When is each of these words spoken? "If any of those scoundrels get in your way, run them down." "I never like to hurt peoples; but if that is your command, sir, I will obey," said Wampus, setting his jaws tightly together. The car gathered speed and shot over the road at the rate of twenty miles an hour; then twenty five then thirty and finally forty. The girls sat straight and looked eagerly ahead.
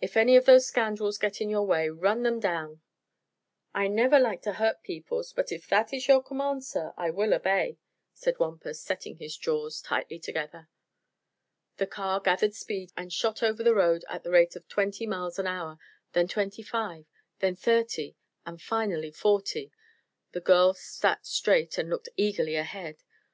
"If 0.00 0.16
any 0.16 0.34
of 0.36 0.46
those 0.46 0.66
scoundrels 0.66 1.18
get 1.18 1.42
in 1.42 1.50
your 1.50 1.66
way, 1.66 1.90
run 1.90 2.22
them 2.22 2.40
down." 2.40 2.80
"I 3.74 3.86
never 3.86 4.18
like 4.18 4.40
to 4.44 4.54
hurt 4.54 4.82
peoples; 4.82 5.34
but 5.34 5.52
if 5.52 5.66
that 5.68 5.92
is 5.92 6.08
your 6.08 6.22
command, 6.22 6.64
sir, 6.64 6.94
I 6.96 7.10
will 7.10 7.34
obey," 7.34 7.76
said 8.14 8.38
Wampus, 8.38 8.80
setting 8.80 9.18
his 9.18 9.36
jaws 9.36 9.82
tightly 9.82 10.18
together. 10.18 10.70
The 11.76 11.86
car 11.86 12.18
gathered 12.20 12.54
speed 12.54 12.92
and 12.96 13.12
shot 13.12 13.42
over 13.42 13.62
the 13.62 13.74
road 13.74 14.06
at 14.08 14.22
the 14.22 14.30
rate 14.30 14.56
of 14.56 14.66
twenty 14.68 15.06
miles 15.06 15.38
an 15.38 15.46
hour; 15.46 15.76
then 16.14 16.28
twenty 16.28 16.62
five 16.62 17.04
then 17.40 17.54
thirty 17.54 18.16
and 18.46 18.62
finally 18.62 19.10
forty. 19.10 19.70
The 20.32 20.40
girls 20.40 20.80
sat 20.80 21.26
straight 21.26 21.76
and 21.76 21.90
looked 21.90 22.08
eagerly 22.16 22.56
ahead. 22.56 23.02